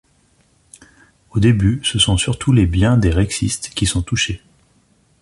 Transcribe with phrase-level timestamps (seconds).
[1.29, 4.41] Au début, ce sont surtout les biens des rexistes qui sont touchés.